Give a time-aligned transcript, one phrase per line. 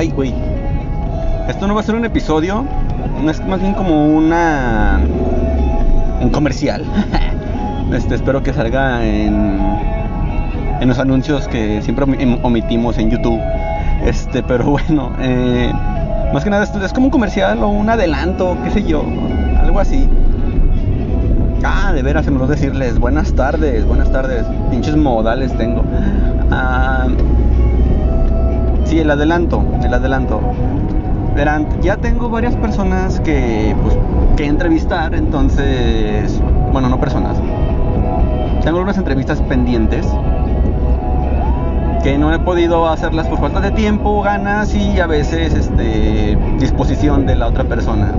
[0.00, 0.32] Ay, güey.
[1.46, 2.64] Esto no va a ser un episodio,
[3.28, 4.98] es más bien como una
[6.22, 6.86] un comercial.
[7.92, 9.60] este, espero que salga en
[10.80, 12.06] en los anuncios que siempre
[12.42, 13.38] omitimos en YouTube.
[14.02, 15.70] Este, pero bueno, eh,
[16.32, 19.04] más que nada esto es como un comercial o un adelanto, qué sé yo,
[19.62, 20.08] algo así.
[21.62, 25.84] Ah, de veras, se me lo decirles buenas tardes, buenas tardes, pinches modales tengo.
[26.50, 27.06] Ah,
[28.90, 30.40] sí, el adelanto, el adelanto.
[31.36, 33.96] Verán, ya tengo varias personas que, pues,
[34.36, 37.38] que entrevistar, entonces, bueno, no personas.
[38.64, 40.04] Tengo algunas entrevistas pendientes
[42.02, 47.26] que no he podido hacerlas por falta de tiempo, ganas y a veces este, disposición
[47.26, 48.12] de la otra persona.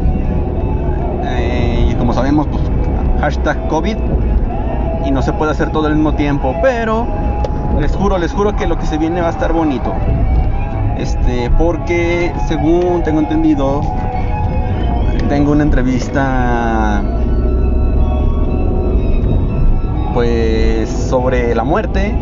[1.26, 2.64] Eh, y como sabemos, pues
[3.20, 3.98] hashtag COVID
[5.06, 7.06] y no se puede hacer todo al mismo tiempo, pero
[7.78, 9.94] les juro, les juro que lo que se viene va a estar bonito.
[11.02, 13.82] Este, porque según tengo entendido,
[15.30, 17.02] tengo una entrevista
[20.14, 22.16] pues sobre la muerte,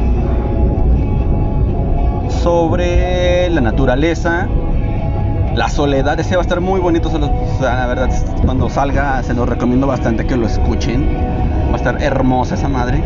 [2.41, 4.47] sobre la naturaleza,
[5.55, 7.11] la soledad, ese va a estar muy bonito,
[7.59, 8.09] la verdad,
[8.45, 11.05] cuando salga se lo recomiendo bastante que lo escuchen,
[11.67, 13.03] va a estar hermosa esa madre.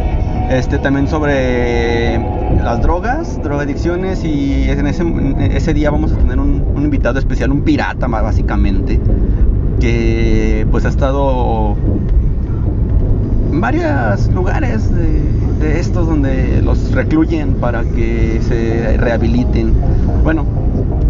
[0.50, 2.20] Este también sobre
[2.64, 8.08] las drogas, drogadicciones y en ese, día vamos a tener un, invitado especial, un pirata
[8.08, 9.00] básicamente,
[9.80, 11.76] que pues ha estado
[13.52, 19.74] en varios lugares de estos donde los recluyen para que se rehabiliten.
[20.24, 20.46] Bueno,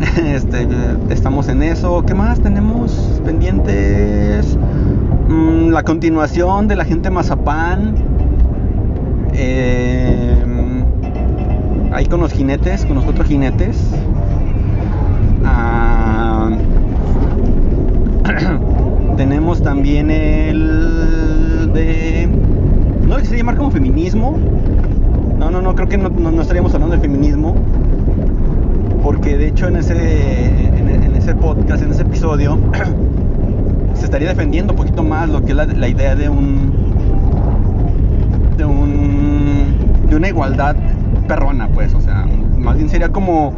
[0.26, 0.68] este,
[1.10, 2.04] estamos en eso.
[2.06, 4.58] ¿Qué más tenemos pendientes?
[5.30, 8.13] Mm, la continuación de la gente Mazapán.
[9.36, 10.84] Em,
[11.92, 13.92] ahí con los jinetes, con los cuatro jinetes.
[15.46, 16.52] Ah,
[19.18, 22.30] tenemos también el de.
[23.08, 24.38] No se llamar como feminismo.
[25.38, 27.56] No, no, no, creo que no estaríamos hablando de feminismo
[29.04, 32.58] porque de hecho en ese, en, ese podcast, en ese episodio,
[33.94, 36.93] se estaría defendiendo un poquito más lo que es la, idea de un,
[38.58, 39.78] de un,
[40.10, 40.76] de una igualdad
[41.28, 42.26] perrona, pues, o sea,
[42.58, 43.54] más bien sería como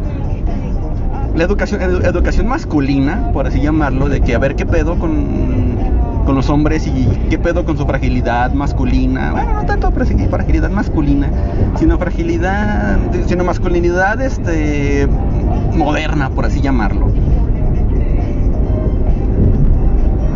[1.35, 5.75] la educación, educación masculina, por así llamarlo, de que a ver qué pedo con,
[6.25, 9.31] con los hombres y qué pedo con su fragilidad masculina.
[9.31, 11.29] Bueno, no tanto fragilidad masculina,
[11.77, 15.07] sino fragilidad, sino masculinidad, este,
[15.75, 17.07] moderna, por así llamarlo.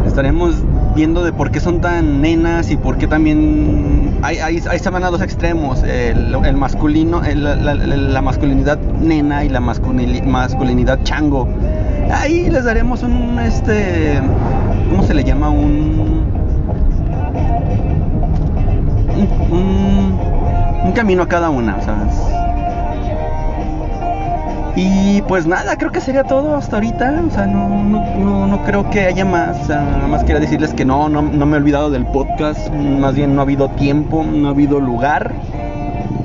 [0.06, 0.56] Estaremos
[0.96, 5.04] viendo de por qué son tan nenas y por qué también hay, hay, se van
[5.04, 11.48] a dos extremos, el, masculino, la, masculinidad nena y la masculinidad chango.
[12.12, 14.20] Ahí les daremos un, este,
[14.90, 15.50] ¿cómo se le llama?
[15.50, 16.26] Un,
[19.52, 20.20] un,
[20.86, 22.39] un camino a cada una, sea,
[24.76, 27.24] y pues nada, creo que sería todo hasta ahorita.
[27.28, 29.68] O sea, no, no, no, creo que haya más.
[29.68, 32.70] nada más quería decirles que no, no, no me he olvidado del podcast.
[32.74, 35.34] Más bien no ha habido tiempo, no ha habido lugar,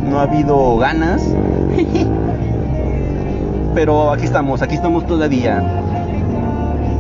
[0.08, 1.22] no ha habido ganas.
[3.74, 5.62] Pero aquí estamos, aquí estamos todavía.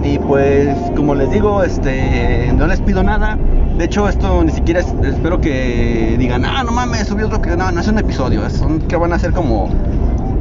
[0.02, 3.38] Y pues, como les digo, este, no les pido nada.
[3.78, 7.56] De hecho, esto ni siquiera espero que digan, ah, no mames, subió otro que.
[7.56, 9.68] No, no es un episodio, son que van a ser como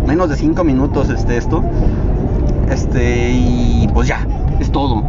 [0.08, 1.64] menos de 5 minutos este, esto.
[2.70, 4.26] Este, y pues ya,
[4.60, 5.04] es todo.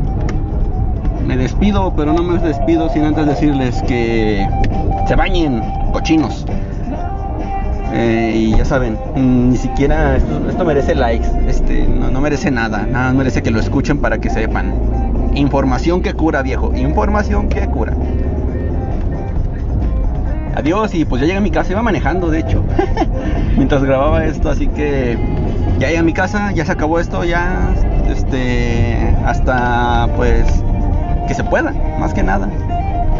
[1.27, 4.47] Me despido, pero no me despido sin antes decirles que
[5.09, 5.63] se bañen,
[5.93, 6.45] cochinos.
[7.97, 13.13] Eh, y ya saben, ni siquiera esto, merece likes, este, no, no, merece nada, nada
[13.13, 14.75] merece que lo escuchen para que sepan.
[15.37, 17.95] Información que cura, viejo, información que cura.
[20.57, 22.65] Adiós y pues ya llegué a mi casa, iba manejando de hecho,
[23.57, 25.19] mientras grababa esto, así que
[25.79, 27.75] ya llegué a mi casa, ya se acabó esto, ya,
[28.09, 30.45] este, hasta pues
[31.27, 32.49] que se pueda, más que nada.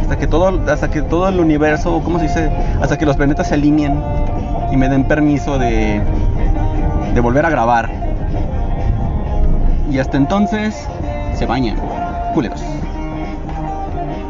[0.01, 2.51] Hasta que todo, hasta que todo el universo, ¿cómo se dice?
[2.81, 4.01] Hasta que los planetas se alineen
[4.71, 6.03] y me den permiso de,
[7.15, 7.91] de volver a grabar.
[9.91, 10.87] Y hasta entonces,
[11.35, 11.79] se bañan,
[12.35, 12.63] culeros.